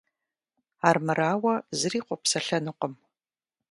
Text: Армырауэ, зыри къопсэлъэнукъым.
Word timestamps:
Армырауэ, 0.87 1.55
зыри 1.79 1.99
къопсэлъэнукъым. 2.07 2.93